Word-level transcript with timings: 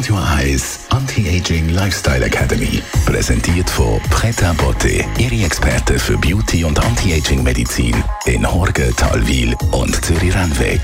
Radio 0.00 0.16
Eyes 0.38 0.86
Anti-Aging 0.88 1.68
Lifestyle 1.68 2.24
Academy. 2.24 2.80
Präsentiert 3.04 3.68
von 3.68 4.00
Preta 4.08 4.54
Botte, 4.54 5.04
Ihre 5.18 5.44
Experte 5.44 5.98
für 5.98 6.16
Beauty 6.16 6.64
und 6.64 6.82
Anti-Aging 6.82 7.42
Medizin 7.42 8.02
in 8.24 8.50
Horge, 8.50 8.94
Talwil 8.96 9.54
und 9.72 10.02
Zürich-Rennweg. 10.02 10.80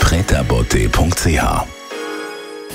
pretabotte.ch 0.00 1.75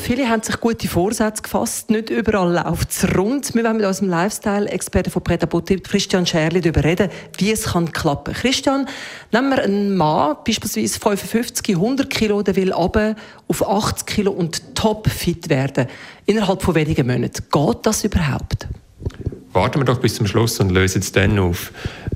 Viele 0.02 0.28
haben 0.28 0.42
sich 0.42 0.60
gute 0.60 0.88
Vorsätze 0.88 1.44
gefasst. 1.44 1.92
Nicht 1.92 2.10
überall 2.10 2.52
läuft 2.52 2.90
es 2.90 3.16
rund. 3.16 3.54
Wir 3.54 3.64
wollen 3.64 3.78
mit 3.78 3.86
unserem 3.86 4.10
Lifestyle-Experten 4.10 5.12
von 5.12 5.24
Preta 5.24 5.46
Christian 5.46 6.26
Scherli, 6.26 6.60
darüber 6.60 6.84
reden, 6.84 7.10
wie 7.38 7.52
es 7.52 7.66
kann 7.66 7.92
klappen 7.92 8.34
Christian, 8.34 8.88
nehmen 9.32 9.52
wir 9.52 9.64
einen 9.64 9.96
Mann, 9.96 10.38
beispielsweise 10.46 11.00
55, 11.00 11.76
100 11.76 12.10
Kilo, 12.10 12.42
der 12.42 12.56
will 12.56 12.74
runter 12.74 13.16
auf 13.48 13.68
80 13.68 14.08
Kilo 14.08 14.32
und 14.32 14.76
topfit 14.76 15.50
werden. 15.50 15.86
Innerhalb 16.26 16.64
von 16.64 16.74
wenigen 16.74 17.06
Monaten. 17.06 17.44
Geht 17.52 17.78
das 17.84 18.04
überhaupt? 18.04 18.68
Warten 19.54 19.82
wir 19.82 19.86
doch 19.86 20.00
bis 20.00 20.16
zum 20.16 20.26
Schluss 20.26 20.60
und 20.60 20.72
lösen 20.72 21.02
es 21.02 21.12
dann 21.12 21.38
auf. 21.38 21.72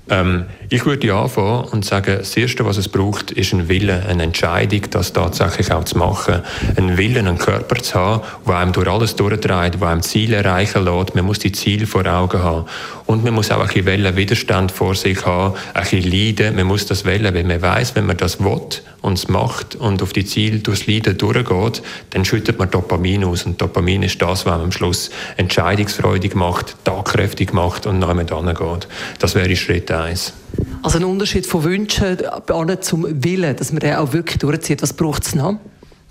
Ähm, 0.09 0.45
ich 0.69 0.85
würde 0.85 1.13
anfangen 1.13 1.65
und 1.65 1.85
sagen, 1.85 2.17
das 2.19 2.37
Erste, 2.37 2.65
was 2.65 2.77
es 2.77 2.89
braucht, 2.89 3.31
ist 3.31 3.53
ein 3.53 3.69
Wille, 3.69 4.05
eine 4.07 4.23
Entscheidung, 4.23 4.81
das 4.91 5.13
tatsächlich 5.13 5.71
auch 5.71 5.83
zu 5.83 5.97
machen. 5.97 6.41
Ein 6.75 6.97
Willen, 6.97 7.27
einen 7.27 7.37
Körper 7.37 7.75
zu 7.81 7.95
haben, 7.95 8.21
der 8.45 8.55
einem 8.55 8.71
durch 8.71 8.87
alles 8.87 9.15
durchdreht, 9.15 9.75
der 9.75 9.87
einem 9.87 10.01
Ziele 10.01 10.37
erreichen 10.37 10.85
lässt. 10.85 11.15
Man 11.15 11.25
muss 11.25 11.39
die 11.39 11.51
Ziele 11.51 11.87
vor 11.87 12.05
Augen 12.05 12.43
haben. 12.43 12.65
Und 13.05 13.23
man 13.23 13.33
muss 13.33 13.51
auch 13.51 13.61
ein 13.61 13.85
bisschen 13.85 14.15
Widerstand 14.15 14.71
vor 14.71 14.95
sich 14.95 15.25
haben, 15.25 15.55
ein 15.73 15.83
bisschen 15.83 16.11
leiden. 16.11 16.55
Man 16.55 16.67
muss 16.67 16.85
das 16.85 17.05
wählen, 17.05 17.33
weil 17.33 17.43
man 17.43 17.61
weiß, 17.61 17.95
wenn 17.95 18.05
man 18.05 18.17
das 18.17 18.39
will 18.43 18.61
und 19.01 19.13
es 19.13 19.27
macht 19.27 19.75
und 19.75 20.01
auf 20.01 20.13
die 20.13 20.25
Ziele 20.25 20.59
durchs 20.59 20.87
Leiden 20.87 21.17
durchgeht, 21.17 21.83
dann 22.11 22.25
schüttet 22.25 22.57
man 22.57 22.71
Dopamin 22.71 23.23
aus. 23.23 23.45
Und 23.45 23.61
Dopamin 23.61 24.01
ist 24.01 24.19
das, 24.21 24.45
was 24.47 24.59
am 24.59 24.71
Schluss 24.71 25.11
entscheidungsfreudig 25.37 26.33
macht, 26.33 26.75
tagkräftig 27.15 27.53
macht 27.53 27.85
und 27.85 27.99
nach 27.99 28.13
mit 28.13 28.31
geht. 28.53 28.87
Das 29.19 29.35
wäre 29.35 29.47
Schritt 29.55 29.89
eins. 29.91 30.33
Also 30.83 30.99
ein 30.99 31.05
Unterschied 31.05 31.45
von 31.45 31.63
Wünschen 31.63 32.17
zum 32.81 33.05
Willen, 33.23 33.55
dass 33.55 33.71
man 33.71 33.79
den 33.79 33.95
auch 33.95 34.13
wirklich 34.13 34.37
durchzieht. 34.39 34.81
Was 34.81 34.93
braucht 34.93 35.25
es 35.25 35.35
noch? 35.35 35.59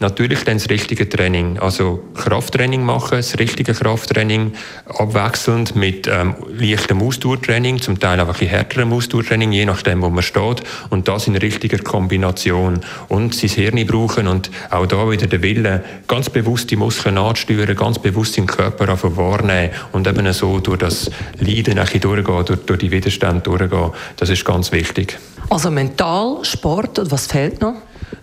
Natürlich 0.00 0.42
dann 0.42 0.58
das 0.58 0.68
richtige 0.70 1.08
Training. 1.08 1.58
Also 1.58 2.02
Krafttraining 2.14 2.84
machen, 2.84 3.16
das 3.16 3.38
richtige 3.38 3.74
Krafttraining, 3.74 4.52
abwechselnd 4.86 5.76
mit 5.76 6.08
ähm, 6.08 6.34
leichtem 6.48 7.00
Ausdauertraining, 7.00 7.80
zum 7.80 8.00
Teil 8.00 8.18
auch 8.18 8.26
ein 8.26 8.32
bisschen 8.32 8.48
härterem 8.48 8.92
Ausdauertraining, 8.92 9.52
je 9.52 9.64
nachdem, 9.64 10.02
wo 10.02 10.10
man 10.10 10.24
steht. 10.24 10.64
Und 10.90 11.06
das 11.06 11.28
in 11.28 11.36
richtiger 11.36 11.78
Kombination. 11.78 12.80
Und 13.08 13.36
sein 13.36 13.50
Hirn 13.50 13.86
brauchen 13.86 14.26
und 14.26 14.50
auch 14.70 14.86
da 14.86 15.08
wieder 15.08 15.28
der 15.28 15.42
Wille, 15.42 15.84
ganz 16.08 16.28
bewusst 16.28 16.72
die 16.72 16.76
Muskeln 16.76 17.16
anzusteuern, 17.16 17.76
ganz 17.76 18.00
bewusst 18.00 18.36
den 18.36 18.46
Körper 18.46 18.88
wahrnehmen 19.16 19.70
und 19.92 20.08
eben 20.08 20.32
so 20.32 20.58
durch 20.58 20.78
das 20.78 21.08
Leiden 21.38 21.78
ein 21.78 22.00
durchgehen, 22.00 22.44
durch, 22.44 22.60
durch 22.66 22.80
die 22.80 22.90
Widerstände 22.90 23.42
durchgehen. 23.42 23.92
Das 24.16 24.28
ist 24.28 24.44
ganz 24.44 24.72
wichtig. 24.72 25.18
Also 25.50 25.70
mental, 25.70 26.38
Sport 26.42 26.98
und 26.98 27.12
was 27.12 27.28
fehlt 27.28 27.60
noch? 27.60 27.74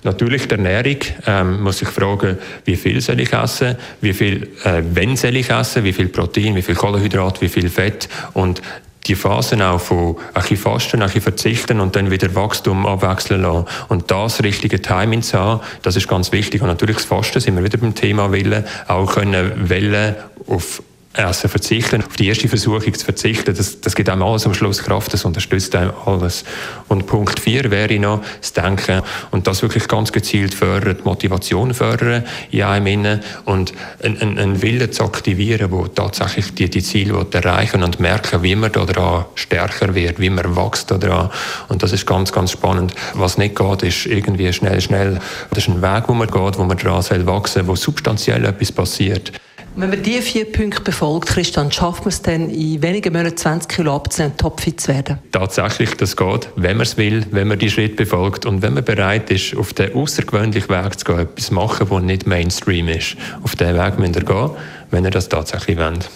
Natürlich 0.04 0.48
die 0.48 0.56
Ernährung. 0.56 0.98
Ähm, 1.28 1.62
muss 1.62 1.82
ich 1.82 1.88
fragen, 1.88 2.38
wie 2.66 2.76
viel 2.76 3.02
soll 3.02 3.20
ich 3.20 3.34
essen, 3.34 3.76
wie 4.02 4.14
viel, 4.14 4.50
äh, 4.64 4.82
wenn 4.94 5.16
soll 5.16 5.36
ich 5.36 5.50
essen, 5.50 5.84
wie 5.84 5.94
viel 5.94 6.08
Protein, 6.08 6.56
wie 6.56 6.62
viel 6.62 6.76
Kohlenhydrat, 6.76 7.42
wie 7.42 7.50
viel 7.50 7.70
Fett 7.70 8.10
und 8.34 8.62
die 9.08 9.16
Phasen 9.16 9.62
auch 9.62 9.80
von 9.80 10.18
ein 10.34 10.42
bisschen 10.42 10.58
Fasten, 10.58 11.02
ein 11.02 11.08
bisschen 11.08 11.22
Verzichten 11.22 11.80
und 11.80 11.96
dann 11.96 12.12
wieder 12.12 12.34
Wachstum 12.36 12.86
abwechseln 12.86 13.42
lassen. 13.42 13.66
Und 13.90 14.12
das 14.12 14.44
richtige 14.44 14.82
Timing 14.82 15.22
zu 15.24 15.40
haben, 15.40 15.62
das 15.82 15.96
ist 15.96 16.08
ganz 16.08 16.32
wichtig. 16.32 16.62
Und 16.62 16.68
natürlich 16.68 16.98
das 16.98 17.06
Fasten 17.06 17.40
sind 17.40 17.56
wir 17.56 17.64
wieder 17.64 17.78
beim 17.78 17.96
Thema 17.96 18.32
Willen, 18.32 18.64
auch 18.88 19.12
können 19.12 19.70
Wellen 19.70 20.16
auf 20.48 20.84
Essen 21.14 21.50
verzichten, 21.50 22.04
auf 22.04 22.16
die 22.16 22.30
erste 22.30 22.48
Versuchung 22.48 22.94
zu 22.94 23.04
verzichten, 23.04 23.54
das, 23.54 23.82
das 23.82 23.96
gibt 23.96 24.08
einem 24.08 24.24
alles 24.24 24.46
am 24.46 24.54
Schluss 24.54 24.82
Kraft, 24.82 25.14
das 25.14 25.26
unterstützt 25.26 25.76
einem 25.76 25.92
alles. 26.06 26.46
Und 26.88 27.06
Punkt 27.06 27.40
vier 27.40 27.70
wäre 27.70 28.00
noch 28.00 28.22
das 28.40 28.54
Denken 28.54 29.02
und 29.32 29.46
das 29.46 29.62
wirklich 29.62 29.90
ganz 29.90 30.14
gezielt 30.14 30.54
fördern, 30.54 30.98
die 30.98 31.04
Motivation 31.04 31.74
fördern 31.74 32.24
in 32.52 32.64
einem 32.64 32.88
innen 32.88 33.20
und 33.44 33.74
einen, 34.02 34.38
einen 34.38 34.62
Willen 34.62 34.92
zu 34.92 35.04
aktivieren, 35.04 35.72
wo 35.72 35.88
tatsächlich 35.88 36.56
die, 36.56 36.70
die 36.70 36.82
Ziele 36.82 37.26
erreichen 37.32 37.84
und 37.84 38.00
merken, 38.00 38.42
wie 38.42 38.56
man 38.56 38.72
daran 38.72 39.26
stärker 39.36 39.94
wird, 39.94 40.20
wie 40.20 40.30
man 40.30 40.56
wächst 40.56 40.92
daran. 40.92 41.30
Und 41.68 41.84
das 41.84 41.92
ist 41.92 42.06
ganz, 42.06 42.32
ganz 42.32 42.52
spannend. 42.52 42.94
Was 43.16 43.38
nicht 43.38 43.56
geht, 43.56 43.84
ist 43.84 44.06
irgendwie 44.06 44.52
schnell, 44.54 44.80
schnell. 44.80 45.20
Das 45.50 45.68
ist 45.68 45.68
ein 45.68 45.82
Weg, 45.82 46.06
wo 46.08 46.14
man 46.14 46.28
geht, 46.28 46.58
wo 46.58 46.64
man 46.64 46.78
daran 46.78 47.02
soll 47.02 47.26
wachsen, 47.26 47.68
wo 47.68 47.76
substanziell 47.76 48.46
etwas 48.46 48.72
passiert. 48.72 49.34
Wenn 49.74 49.90
man 49.90 50.04
diese 50.04 50.22
vier 50.22 50.52
Punkte 50.52 50.82
befolgt, 50.82 51.30
Christian, 51.30 51.72
schafft 51.72 52.02
man 52.02 52.10
es 52.10 52.22
dann 52.22 52.50
in 52.50 52.82
wenigen 52.82 53.14
Monaten 53.14 53.38
20 53.38 53.70
Kilo 53.70 53.96
abzunehmen, 53.96 54.36
topfit 54.36 54.82
zu 54.82 54.90
werden? 54.90 55.20
Tatsächlich, 55.32 55.96
das 55.96 56.18
geht, 56.18 56.50
wenn 56.58 56.76
man 56.76 56.86
es 56.86 56.98
will, 56.98 57.26
wenn 57.32 57.48
man 57.48 57.58
die 57.58 57.70
Schritte 57.70 57.96
befolgt 57.96 58.46
und 58.46 58.62
wenn 58.62 58.74
man 58.74 58.84
bereit 58.84 59.32
ist, 59.32 59.56
auf 59.56 59.74
den 59.74 59.96
außergewöhnlichen 59.96 60.70
Weg 60.70 61.00
zu 61.00 61.06
gehen, 61.06 61.20
etwas 61.20 61.46
zu 61.46 61.54
machen, 61.54 61.90
was 61.90 62.04
nicht 62.04 62.28
Mainstream 62.28 62.90
ist. 62.90 63.16
Auf 63.44 63.56
diesen 63.56 63.78
Weg 63.78 63.98
müsst 63.98 64.16
ihr 64.18 64.26
gehen, 64.26 64.50
wenn 64.92 65.06
ihr 65.06 65.12
das 65.12 65.30
tatsächlich 65.30 65.78
wollt. 65.78 66.10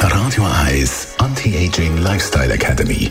Radio 0.00 0.46
Eyes 0.64 1.14
Anti-Aging 1.18 1.98
Lifestyle 1.98 2.52
Academy. 2.52 3.10